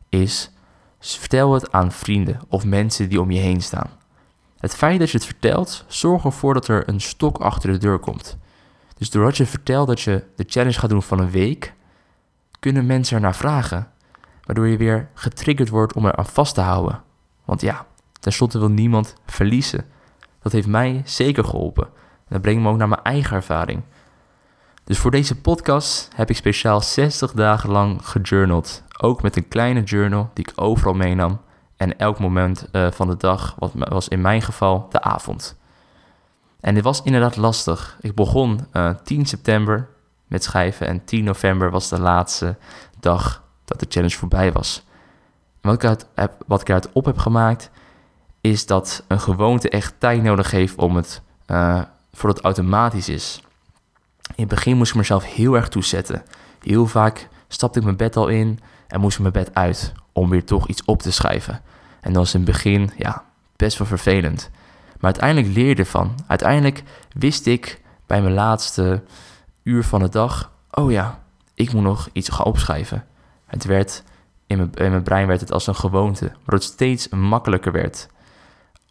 is: 0.08 0.50
vertel 0.99 1.52
het 1.52 1.73
aan 1.73 1.92
vrienden 1.92 2.40
of 2.49 2.64
mensen 2.64 3.08
die 3.08 3.20
om 3.20 3.30
je 3.30 3.40
heen 3.40 3.62
staan. 3.62 3.90
Het 4.58 4.75
feit 4.75 4.99
dat 4.99 5.11
je 5.11 5.16
het 5.16 5.26
vertelt, 5.26 5.84
zorgt 5.88 6.25
ervoor 6.25 6.54
dat 6.54 6.68
er 6.68 6.88
een 6.88 7.00
stok 7.00 7.38
achter 7.38 7.73
de 7.73 7.78
deur 7.78 7.99
komt. 7.99 8.38
Dus 8.96 9.11
doordat 9.11 9.37
je 9.37 9.46
vertelt 9.46 9.87
dat 9.87 10.00
je 10.00 10.25
de 10.37 10.44
challenge 10.46 10.78
gaat 10.78 10.90
doen 10.90 11.02
van 11.02 11.18
een 11.18 11.30
week, 11.30 11.75
kunnen 12.61 12.87
mensen 12.87 13.16
ernaar 13.16 13.34
vragen. 13.34 13.88
Waardoor 14.44 14.66
je 14.66 14.76
weer 14.76 15.08
getriggerd 15.14 15.68
wordt 15.68 15.92
om 15.92 16.06
er 16.06 16.16
aan 16.16 16.26
vast 16.26 16.54
te 16.54 16.61
houden. 16.61 17.02
Want 17.44 17.61
ja, 17.61 17.87
tenslotte 18.20 18.58
wil 18.58 18.70
niemand 18.70 19.14
verliezen. 19.26 19.84
Dat 20.42 20.52
heeft 20.52 20.66
mij 20.66 21.02
zeker 21.04 21.44
geholpen. 21.44 21.84
En 21.84 22.28
dat 22.28 22.40
brengt 22.40 22.62
me 22.62 22.68
ook 22.68 22.76
naar 22.76 22.88
mijn 22.88 23.02
eigen 23.02 23.37
ervaring. 23.37 23.82
Dus 24.84 24.98
voor 24.98 25.10
deze 25.10 25.40
podcast 25.40 26.10
heb 26.14 26.30
ik 26.30 26.36
speciaal 26.36 26.80
60 26.80 27.32
dagen 27.32 27.70
lang 27.70 28.06
gejournald. 28.08 28.82
Ook 29.00 29.22
met 29.22 29.36
een 29.36 29.48
kleine 29.48 29.82
journal 29.82 30.30
die 30.34 30.48
ik 30.48 30.52
overal 30.60 30.94
meenam. 30.94 31.40
En 31.76 31.98
elk 31.98 32.18
moment 32.18 32.68
uh, 32.72 32.90
van 32.90 33.08
de 33.08 33.16
dag 33.16 33.54
wat 33.58 33.72
was 33.74 34.08
in 34.08 34.20
mijn 34.20 34.42
geval 34.42 34.86
de 34.90 35.02
avond. 35.02 35.56
En 36.60 36.74
dit 36.74 36.84
was 36.84 37.02
inderdaad 37.02 37.36
lastig. 37.36 37.96
Ik 38.00 38.14
begon 38.14 38.66
uh, 38.72 38.88
eh, 38.88 38.96
10 39.02 39.26
september 39.26 39.88
met 40.26 40.44
schrijven 40.44 40.86
en 40.86 41.04
10 41.04 41.24
november 41.24 41.70
was 41.70 41.88
de 41.88 42.00
laatste 42.00 42.56
dag 43.00 43.42
dat 43.64 43.80
de 43.80 43.86
challenge 43.88 44.16
voorbij 44.16 44.52
was. 44.52 44.86
En 45.60 45.70
wat 45.70 45.74
ik, 45.74 45.84
uit 45.84 46.06
heb, 46.14 46.32
wat 46.46 46.60
ik 46.60 46.68
eruit 46.68 46.92
op 46.92 47.04
heb 47.04 47.18
gemaakt 47.18 47.70
is 48.40 48.66
dat 48.66 49.04
een 49.08 49.20
gewoonte 49.20 49.68
echt 49.68 49.94
tijd 49.98 50.22
nodig 50.22 50.50
heeft 50.50 50.76
om 50.76 50.96
het, 50.96 51.22
uh, 51.46 51.82
voordat 52.12 52.36
het 52.36 52.44
automatisch 52.44 53.08
is. 53.08 53.43
In 54.36 54.44
het 54.44 54.48
begin 54.48 54.76
moest 54.76 54.90
ik 54.90 54.96
mezelf 54.96 55.24
heel 55.24 55.54
erg 55.54 55.68
toezetten. 55.68 56.22
Heel 56.62 56.86
vaak 56.86 57.28
stapte 57.48 57.78
ik 57.78 57.84
mijn 57.84 57.96
bed 57.96 58.16
al 58.16 58.28
in 58.28 58.60
en 58.88 59.00
moest 59.00 59.14
ik 59.14 59.20
mijn 59.20 59.32
bed 59.32 59.54
uit 59.54 59.92
om 60.12 60.30
weer 60.30 60.44
toch 60.44 60.68
iets 60.68 60.84
op 60.84 61.02
te 61.02 61.12
schrijven. 61.12 61.60
En 62.00 62.12
dat 62.12 62.22
was 62.22 62.34
in 62.34 62.40
het 62.40 62.50
begin 62.50 62.90
ja, 62.96 63.24
best 63.56 63.78
wel 63.78 63.86
vervelend. 63.86 64.50
Maar 65.00 65.12
uiteindelijk 65.12 65.54
leerde 65.54 65.70
ik 65.70 65.78
ervan. 65.78 66.14
Uiteindelijk 66.26 66.82
wist 67.12 67.46
ik 67.46 67.80
bij 68.06 68.22
mijn 68.22 68.34
laatste 68.34 69.02
uur 69.62 69.84
van 69.84 70.00
de 70.00 70.08
dag: 70.08 70.50
oh 70.70 70.90
ja, 70.90 71.22
ik 71.54 71.72
moet 71.72 71.82
nog 71.82 72.08
iets 72.12 72.28
gaan 72.28 72.46
opschrijven. 72.46 73.06
Het 73.46 73.64
werd 73.64 74.02
in 74.46 74.56
mijn, 74.56 74.74
in 74.74 74.90
mijn 74.90 75.02
brein 75.02 75.26
werd 75.26 75.40
het 75.40 75.52
als 75.52 75.66
een 75.66 75.74
gewoonte, 75.74 76.26
waardoor 76.26 76.54
het 76.54 76.62
steeds 76.62 77.08
makkelijker 77.08 77.72
werd. 77.72 78.08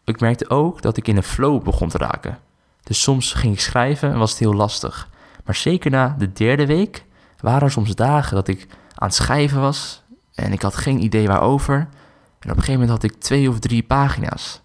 Ik 0.04 0.20
merkte 0.20 0.50
ook 0.50 0.82
dat 0.82 0.96
ik 0.96 1.08
in 1.08 1.16
een 1.16 1.22
flow 1.22 1.62
begon 1.62 1.88
te 1.88 1.98
raken. 1.98 2.38
Dus 2.82 3.02
soms 3.02 3.32
ging 3.32 3.52
ik 3.52 3.60
schrijven 3.60 4.12
en 4.12 4.18
was 4.18 4.30
het 4.30 4.38
heel 4.38 4.54
lastig. 4.54 5.08
Maar 5.44 5.54
zeker 5.54 5.90
na 5.90 6.14
de 6.18 6.32
derde 6.32 6.66
week 6.66 7.04
waren 7.40 7.62
er 7.62 7.70
soms 7.70 7.94
dagen 7.94 8.34
dat 8.34 8.48
ik 8.48 8.66
aan 8.94 9.08
het 9.08 9.16
schrijven 9.16 9.60
was 9.60 10.02
en 10.34 10.52
ik 10.52 10.62
had 10.62 10.76
geen 10.76 11.02
idee 11.02 11.26
waarover. 11.26 11.76
En 11.76 12.50
op 12.50 12.56
een 12.56 12.62
gegeven 12.62 12.72
moment 12.72 12.90
had 12.90 13.02
ik 13.02 13.20
twee 13.20 13.48
of 13.48 13.58
drie 13.58 13.82
pagina's. 13.82 14.62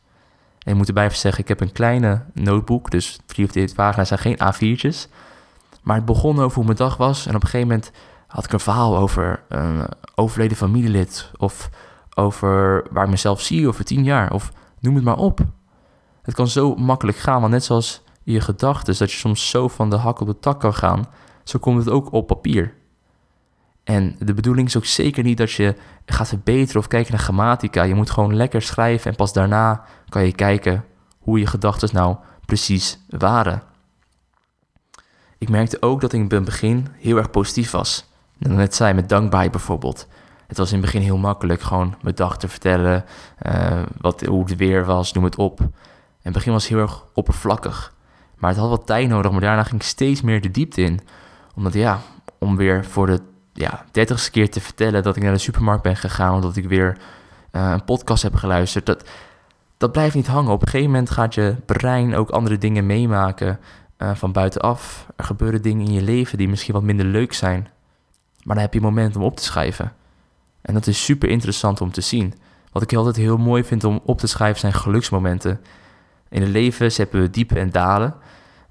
En 0.60 0.72
ik 0.72 0.78
moet 0.78 0.88
erbij 0.88 1.10
zeggen, 1.10 1.42
ik 1.42 1.48
heb 1.48 1.62
een 1.62 1.72
kleine 1.72 2.26
notebook, 2.34 2.92
dus 2.92 3.20
drie 3.26 3.46
of 3.46 3.52
drie 3.52 3.74
pagina's 3.76 4.08
zijn 4.08 4.20
geen 4.20 4.40
A4'tjes. 4.44 5.10
Maar 5.82 5.96
het 5.96 6.06
begon 6.06 6.40
over 6.40 6.56
hoe 6.56 6.66
mijn 6.66 6.78
dag 6.78 6.98
was 6.98 7.26
en 7.26 7.36
op 7.36 7.44
een 7.44 7.50
gegeven 7.50 7.68
moment 7.68 7.92
had 8.28 8.46
ik 8.46 8.54
een 8.54 8.60
verhaal 8.60 8.98
over 8.98 9.44
een 9.48 9.86
overleden 10.16 10.58
familielid 10.58 11.32
of 11.38 11.70
over 12.16 12.86
waar 12.92 13.04
ik 13.04 13.10
mezelf 13.10 13.42
zie 13.42 13.68
over 13.68 13.86
tien 13.86 14.04
jaar 14.04 14.34
of 14.34 14.52
noem 14.80 14.96
het 14.96 15.04
maar 15.04 15.18
op. 15.18 15.40
Het 16.22 16.36
kan 16.36 16.48
zo 16.48 16.76
makkelijk 16.76 17.18
gaan, 17.18 17.40
want 17.40 17.52
net 17.52 17.64
zoals 17.64 18.04
je 18.34 18.42
gedachten, 18.42 18.98
dat 18.98 19.12
je 19.12 19.18
soms 19.18 19.50
zo 19.50 19.68
van 19.68 19.90
de 19.90 19.96
hak 19.96 20.20
op 20.20 20.28
de 20.28 20.40
tak 20.40 20.60
kan 20.60 20.74
gaan, 20.74 21.08
zo 21.44 21.60
komt 21.60 21.78
het 21.78 21.90
ook 21.90 22.12
op 22.12 22.28
papier. 22.28 22.74
En 23.84 24.16
de 24.20 24.34
bedoeling 24.34 24.68
is 24.68 24.78
ook 24.78 24.86
zeker 24.86 25.24
niet 25.24 25.38
dat 25.38 25.52
je 25.52 25.76
gaat 26.06 26.28
verbeteren 26.28 26.82
of 26.82 26.88
kijken 26.88 27.12
naar 27.12 27.22
grammatica. 27.22 27.84
Je 27.84 27.96
moet 27.96 28.10
gewoon 28.10 28.36
lekker 28.36 28.62
schrijven 28.62 29.12
en 29.12 29.18
pas 29.18 29.34
daarna 29.34 29.84
kan 30.10 30.26
je 30.26 30.32
kijken 30.32 30.86
hoe 31.20 31.40
je 31.40 31.46
gedachten 31.46 31.90
nou 31.92 32.16
precies 32.46 33.00
waren. 33.10 33.64
Ik 35.38 35.50
merkte 35.50 35.82
ook 35.82 36.02
dat 36.02 36.14
ik 36.14 36.20
in 36.20 36.36
het 36.36 36.46
begin 36.46 36.88
heel 36.98 37.18
erg 37.18 37.30
positief 37.30 37.72
was. 37.72 38.08
Net 38.38 38.76
zei 38.76 38.94
met 38.94 39.10
dankbaar 39.10 39.50
bijvoorbeeld. 39.50 40.08
Het 40.48 40.58
was 40.58 40.72
in 40.72 40.78
het 40.78 40.86
begin 40.86 41.02
heel 41.02 41.18
makkelijk 41.18 41.62
gewoon 41.62 41.96
mijn 42.02 42.16
dag 42.16 42.38
te 42.38 42.48
vertellen, 42.48 43.06
uh, 43.48 43.82
wat, 44.02 44.22
hoe 44.22 44.44
het 44.44 44.56
weer 44.56 44.86
was, 44.86 45.14
noem 45.14 45.24
het 45.24 45.36
op. 45.36 45.60
In 45.60 45.70
het 46.22 46.34
begin 46.34 46.52
was 46.52 46.68
heel 46.68 46.80
erg 46.80 47.06
oppervlakkig. 47.14 47.94
Maar 48.40 48.50
het 48.50 48.60
had 48.60 48.70
wat 48.70 48.86
tijd 48.86 49.10
nodig, 49.10 49.32
maar 49.32 49.42
daarna 49.42 49.64
ging 49.64 49.82
ik 49.82 49.88
steeds 49.88 50.22
meer 50.22 50.42
de 50.42 50.52
diepte 50.52 50.82
in. 50.82 51.00
Omdat 51.56 51.74
ja, 51.74 52.00
om 52.40 52.56
weer 52.56 52.86
voor 52.86 53.06
de 53.06 53.22
ja, 53.54 53.86
dertigste 53.92 54.32
keer 54.32 54.50
te 54.50 54.62
vertellen 54.62 55.04
dat 55.04 55.16
ik 55.16 55.24
naar 55.24 55.34
de 55.34 55.40
supermarkt 55.40 55.84
ben 55.84 55.96
gegaan, 55.96 56.34
omdat 56.34 56.56
ik 56.56 56.68
weer 56.68 56.98
uh, 57.52 57.72
een 57.72 57.84
podcast 57.84 58.24
heb 58.24 58.36
geluisterd, 58.36 58.86
dat, 58.86 59.10
dat 59.78 59.92
blijft 59.92 60.16
niet 60.16 60.28
hangen. 60.28 60.52
Op 60.52 60.62
een 60.62 60.68
gegeven 60.68 60.92
moment 60.92 61.10
gaat 61.10 61.34
je 61.34 61.56
brein 61.66 62.16
ook 62.16 62.30
andere 62.30 62.58
dingen 62.58 62.86
meemaken 62.86 63.60
uh, 63.98 64.12
van 64.16 64.32
buitenaf. 64.32 65.08
Er 65.16 65.24
gebeuren 65.24 65.62
dingen 65.62 65.86
in 65.86 65.94
je 65.94 66.02
leven 66.02 66.38
die 66.38 66.50
misschien 66.50 66.74
wat 66.74 66.84
minder 66.84 67.06
leuk 67.06 67.34
zijn, 67.34 67.68
maar 68.44 68.56
dan 68.56 68.64
heb 68.64 68.74
je 68.74 68.80
een 68.80 68.86
moment 68.86 69.16
om 69.16 69.24
op 69.24 69.36
te 69.36 69.44
schrijven. 69.44 69.94
En 70.62 70.74
dat 70.74 70.88
is 70.88 71.04
super 71.04 71.30
interessant 71.30 71.82
om 71.82 71.92
te 71.92 72.02
zien. 72.02 72.34
Wat 72.72 72.82
ik 72.82 72.94
altijd 72.94 73.16
heel 73.16 73.38
mooi 73.38 73.64
vind 73.64 73.84
om 73.84 74.00
op 74.04 74.18
te 74.20 74.28
schrijven 74.28 74.60
zijn 74.60 74.74
geluksmomenten. 74.74 75.62
In 76.30 76.42
het 76.42 76.50
leven 76.50 76.92
hebben 76.96 77.22
we 77.22 77.30
diepe 77.30 77.60
en 77.60 77.70
dalen. 77.70 78.16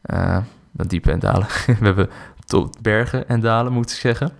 Uh, 0.04 0.38
diepe 0.72 1.10
en 1.10 1.18
dalen. 1.18 1.46
we 1.66 1.84
hebben 1.84 2.10
tot 2.44 2.82
bergen 2.82 3.28
en 3.28 3.40
dalen, 3.40 3.72
moet 3.72 3.90
ik 3.90 3.96
zeggen. 3.96 4.32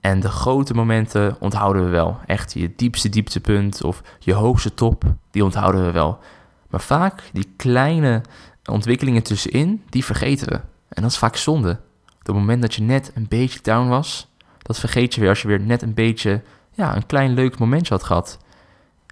En 0.00 0.20
de 0.20 0.28
grote 0.28 0.74
momenten 0.74 1.36
onthouden 1.40 1.84
we 1.84 1.90
wel. 1.90 2.18
Echt 2.26 2.52
je 2.52 2.72
diepste 2.76 3.08
dieptepunt 3.08 3.82
of 3.82 4.02
je 4.18 4.32
hoogste 4.32 4.74
top, 4.74 5.04
die 5.30 5.44
onthouden 5.44 5.84
we 5.84 5.90
wel. 5.90 6.18
Maar 6.70 6.80
vaak 6.80 7.22
die 7.32 7.52
kleine 7.56 8.22
ontwikkelingen 8.70 9.22
tussenin, 9.22 9.82
die 9.88 10.04
vergeten 10.04 10.48
we. 10.48 10.60
En 10.88 11.02
dat 11.02 11.10
is 11.10 11.18
vaak 11.18 11.36
zonde. 11.36 11.70
Op 12.06 12.26
het 12.26 12.36
moment 12.36 12.62
dat 12.62 12.74
je 12.74 12.82
net 12.82 13.12
een 13.14 13.26
beetje 13.28 13.58
down 13.62 13.88
was, 13.88 14.32
dat 14.58 14.78
vergeet 14.78 15.14
je 15.14 15.20
weer 15.20 15.28
als 15.28 15.42
je 15.42 15.48
weer 15.48 15.60
net 15.60 15.82
een 15.82 15.94
beetje, 15.94 16.42
ja, 16.70 16.96
een 16.96 17.06
klein 17.06 17.34
leuk 17.34 17.58
momentje 17.58 17.94
had 17.94 18.02
gehad. 18.02 18.38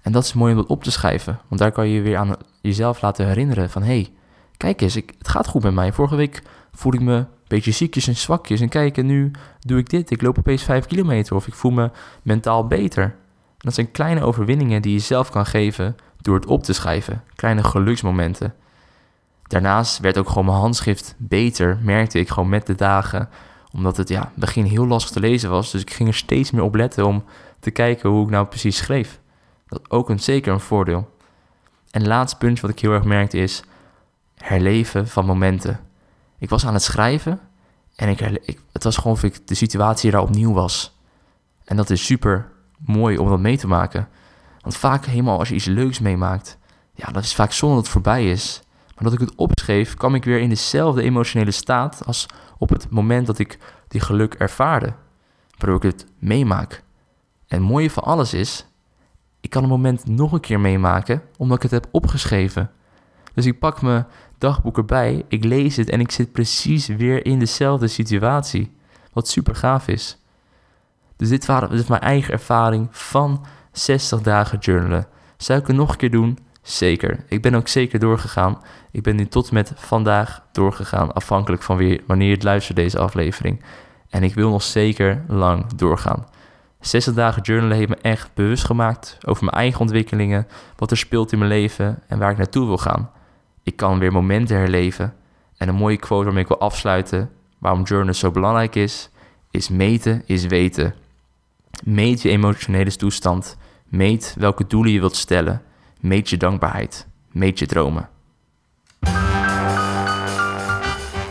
En 0.01 0.11
dat 0.11 0.23
is 0.23 0.33
mooi 0.33 0.51
om 0.53 0.57
dat 0.57 0.69
op 0.69 0.83
te 0.83 0.91
schrijven, 0.91 1.39
want 1.47 1.61
daar 1.61 1.71
kan 1.71 1.87
je 1.87 2.01
weer 2.01 2.17
aan 2.17 2.35
jezelf 2.61 3.01
laten 3.01 3.27
herinneren 3.27 3.69
van, 3.69 3.81
hé, 3.81 3.87
hey, 3.87 4.11
kijk 4.57 4.81
eens, 4.81 4.95
ik, 4.95 5.13
het 5.17 5.27
gaat 5.27 5.47
goed 5.47 5.63
met 5.63 5.73
mij. 5.73 5.93
Vorige 5.93 6.15
week 6.15 6.41
voelde 6.71 6.97
ik 6.97 7.03
me 7.03 7.13
een 7.13 7.27
beetje 7.47 7.71
ziekjes 7.71 8.07
en 8.07 8.15
zwakjes 8.15 8.61
en 8.61 8.69
kijk, 8.69 8.97
en 8.97 9.05
nu 9.05 9.31
doe 9.59 9.79
ik 9.79 9.89
dit. 9.89 10.11
Ik 10.11 10.21
loop 10.21 10.37
opeens 10.37 10.63
5 10.63 10.85
kilometer 10.85 11.35
of 11.35 11.47
ik 11.47 11.53
voel 11.53 11.71
me 11.71 11.91
mentaal 12.21 12.67
beter. 12.67 13.15
Dat 13.57 13.73
zijn 13.73 13.91
kleine 13.91 14.23
overwinningen 14.23 14.81
die 14.81 14.93
je 14.93 14.99
zelf 14.99 15.29
kan 15.29 15.45
geven 15.45 15.95
door 16.21 16.35
het 16.35 16.45
op 16.45 16.63
te 16.63 16.73
schrijven. 16.73 17.23
Kleine 17.35 17.63
geluksmomenten. 17.63 18.53
Daarnaast 19.43 19.99
werd 19.99 20.17
ook 20.17 20.27
gewoon 20.27 20.45
mijn 20.45 20.57
handschrift 20.57 21.15
beter, 21.17 21.79
merkte 21.81 22.19
ik 22.19 22.29
gewoon 22.29 22.49
met 22.49 22.65
de 22.65 22.75
dagen. 22.75 23.29
Omdat 23.73 23.97
het 23.97 24.09
ja, 24.09 24.31
begin 24.35 24.65
heel 24.65 24.87
lastig 24.87 25.11
te 25.11 25.19
lezen 25.19 25.49
was. 25.49 25.71
Dus 25.71 25.81
ik 25.81 25.91
ging 25.91 26.09
er 26.09 26.15
steeds 26.15 26.51
meer 26.51 26.63
op 26.63 26.75
letten 26.75 27.05
om 27.05 27.23
te 27.59 27.71
kijken 27.71 28.09
hoe 28.09 28.23
ik 28.23 28.29
nou 28.29 28.45
precies 28.45 28.77
schreef. 28.77 29.19
Dat 29.71 29.89
ook 29.89 30.09
een, 30.09 30.19
zeker 30.19 30.53
een 30.53 30.59
voordeel. 30.59 31.15
En 31.91 32.07
laatste 32.07 32.37
puntje 32.37 32.61
wat 32.61 32.71
ik 32.71 32.79
heel 32.79 32.91
erg 32.91 33.03
merkte 33.03 33.37
is 33.37 33.63
herleven 34.35 35.07
van 35.07 35.25
momenten. 35.25 35.79
Ik 36.37 36.49
was 36.49 36.65
aan 36.65 36.73
het 36.73 36.83
schrijven 36.83 37.39
en 37.95 38.09
ik, 38.09 38.19
het 38.71 38.83
was 38.83 38.97
gewoon 38.97 39.13
of 39.13 39.23
ik 39.23 39.47
de 39.47 39.55
situatie 39.55 40.11
daar 40.11 40.21
opnieuw 40.21 40.53
was. 40.53 40.97
En 41.63 41.75
dat 41.75 41.89
is 41.89 42.05
super 42.05 42.51
mooi 42.77 43.17
om 43.17 43.29
dat 43.29 43.39
mee 43.39 43.57
te 43.57 43.67
maken. 43.67 44.07
Want 44.61 44.75
vaak 44.75 45.05
helemaal 45.05 45.39
als 45.39 45.49
je 45.49 45.55
iets 45.55 45.65
leuks 45.65 45.99
meemaakt, 45.99 46.57
ja, 46.93 47.11
dat 47.11 47.23
is 47.23 47.35
vaak 47.35 47.51
zonder 47.51 47.77
dat 47.77 47.85
het 47.85 47.93
voorbij 47.93 48.31
is. 48.31 48.61
Maar 48.95 49.03
dat 49.03 49.13
ik 49.13 49.19
het 49.19 49.35
opschreef, 49.35 49.95
kwam 49.95 50.15
ik 50.15 50.23
weer 50.23 50.39
in 50.39 50.49
dezelfde 50.49 51.01
emotionele 51.01 51.51
staat 51.51 52.05
als 52.05 52.25
op 52.57 52.69
het 52.69 52.89
moment 52.89 53.27
dat 53.27 53.39
ik 53.39 53.57
die 53.87 54.01
geluk 54.01 54.33
ervaarde. 54.33 54.93
Waardoor 55.57 55.75
ik 55.75 55.95
het 55.95 56.05
meemaak. 56.19 56.83
En 57.47 57.57
het 57.57 57.69
mooie 57.69 57.91
van 57.91 58.03
alles 58.03 58.33
is, 58.33 58.65
ik 59.41 59.49
kan 59.49 59.63
een 59.63 59.69
moment 59.69 60.07
nog 60.07 60.31
een 60.31 60.39
keer 60.39 60.59
meemaken, 60.59 61.21
omdat 61.37 61.57
ik 61.57 61.63
het 61.63 61.71
heb 61.71 61.87
opgeschreven. 61.91 62.71
Dus 63.33 63.45
ik 63.45 63.59
pak 63.59 63.81
mijn 63.81 64.07
dagboek 64.37 64.77
erbij, 64.77 65.25
ik 65.27 65.43
lees 65.43 65.75
het 65.75 65.89
en 65.89 65.99
ik 65.99 66.11
zit 66.11 66.31
precies 66.31 66.87
weer 66.87 67.25
in 67.25 67.39
dezelfde 67.39 67.87
situatie. 67.87 68.71
Wat 69.13 69.27
super 69.27 69.55
gaaf 69.55 69.87
is. 69.87 70.17
Dus 71.15 71.29
dit, 71.29 71.45
dit 71.45 71.71
is 71.71 71.87
mijn 71.87 72.01
eigen 72.01 72.33
ervaring 72.33 72.87
van 72.91 73.45
60 73.71 74.21
dagen 74.21 74.57
journalen. 74.57 75.07
Zou 75.37 75.59
ik 75.59 75.67
het 75.67 75.75
nog 75.75 75.91
een 75.91 75.97
keer 75.97 76.11
doen? 76.11 76.37
Zeker. 76.61 77.23
Ik 77.27 77.41
ben 77.41 77.55
ook 77.55 77.67
zeker 77.67 77.99
doorgegaan. 77.99 78.61
Ik 78.91 79.03
ben 79.03 79.15
nu 79.15 79.27
tot 79.27 79.51
met 79.51 79.73
vandaag 79.75 80.43
doorgegaan, 80.51 81.13
afhankelijk 81.13 81.63
van 81.63 81.77
weer, 81.77 82.01
wanneer 82.07 82.27
je 82.27 82.33
het 82.33 82.43
luistert 82.43 82.77
deze 82.77 82.99
aflevering. 82.99 83.63
En 84.09 84.23
ik 84.23 84.33
wil 84.33 84.49
nog 84.49 84.63
zeker 84.63 85.23
lang 85.27 85.73
doorgaan. 85.73 86.25
60 86.81 87.13
dagen 87.13 87.41
journalen 87.41 87.77
heeft 87.77 87.89
me 87.89 87.97
echt 88.01 88.33
bewust 88.33 88.65
gemaakt 88.65 89.17
over 89.25 89.43
mijn 89.43 89.57
eigen 89.57 89.79
ontwikkelingen, 89.79 90.47
wat 90.75 90.91
er 90.91 90.97
speelt 90.97 91.31
in 91.31 91.37
mijn 91.37 91.51
leven 91.51 91.99
en 92.07 92.19
waar 92.19 92.31
ik 92.31 92.37
naartoe 92.37 92.65
wil 92.65 92.77
gaan. 92.77 93.11
Ik 93.63 93.75
kan 93.75 93.99
weer 93.99 94.11
momenten 94.11 94.57
herleven. 94.57 95.13
En 95.57 95.67
een 95.67 95.75
mooie 95.75 95.97
quote 95.97 96.23
waarmee 96.23 96.43
ik 96.43 96.47
wil 96.47 96.59
afsluiten, 96.59 97.29
waarom 97.57 97.83
journalen 97.83 98.15
zo 98.15 98.31
belangrijk 98.31 98.75
is, 98.75 99.09
is 99.51 99.69
meten 99.69 100.21
is 100.25 100.45
weten. 100.45 100.93
Meet 101.83 102.21
je 102.21 102.29
emotionele 102.29 102.95
toestand. 102.95 103.57
Meet 103.87 104.35
welke 104.37 104.67
doelen 104.67 104.91
je 104.91 104.99
wilt 104.99 105.15
stellen. 105.15 105.61
Meet 105.99 106.29
je 106.29 106.37
dankbaarheid. 106.37 107.07
Meet 107.31 107.59
je 107.59 107.65
dromen. 107.65 108.09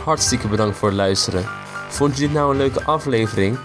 Hartstikke 0.04 0.48
bedankt 0.48 0.76
voor 0.76 0.88
het 0.88 0.96
luisteren. 0.96 1.44
Vond 1.88 2.14
je 2.16 2.20
dit 2.20 2.32
nou 2.32 2.50
een 2.50 2.56
leuke 2.56 2.84
aflevering? 2.84 3.58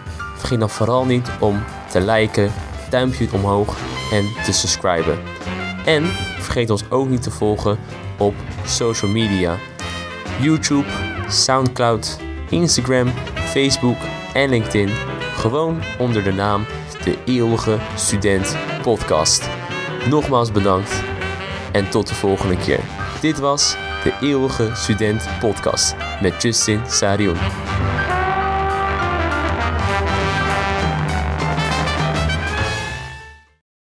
Vergeet 0.46 0.64
dan 0.68 0.76
vooral 0.76 1.06
niet 1.06 1.30
om 1.40 1.64
te 1.90 2.02
liken, 2.02 2.52
duimpje 2.90 3.28
omhoog 3.32 3.78
en 4.12 4.26
te 4.44 4.52
subscriben. 4.52 5.20
En 5.86 6.04
vergeet 6.40 6.70
ons 6.70 6.84
ook 6.90 7.10
niet 7.10 7.24
te 7.24 7.32
volgen 7.32 7.80
op 8.18 8.34
social 8.66 9.12
media. 9.12 9.58
YouTube, 10.42 10.86
Soundcloud, 11.28 12.18
Instagram, 12.50 13.08
Facebook 13.36 13.98
en 14.34 14.50
LinkedIn. 14.50 14.90
Gewoon 15.36 15.82
onder 16.00 16.24
de 16.24 16.34
naam 16.34 16.66
De 17.04 17.18
Eeuwige 17.26 17.78
Student 17.96 18.56
Podcast. 18.82 19.50
Nogmaals 20.10 20.52
bedankt 20.52 21.04
en 21.72 21.90
tot 21.90 22.08
de 22.08 22.16
volgende 22.16 22.58
keer. 22.58 22.80
Dit 23.22 23.40
was 23.40 23.76
De 24.04 24.14
Eeuwige 24.22 24.70
Student 24.74 25.28
Podcast 25.40 25.96
met 26.22 26.42
Justin 26.42 26.82
Sarion. 26.88 27.38